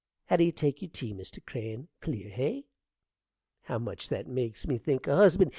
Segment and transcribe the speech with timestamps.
[0.25, 1.45] How do you take your tea, Mr.
[1.45, 1.87] Crane?
[2.01, 2.65] clear, hey?
[3.61, 5.49] How much that makes me think o' husband!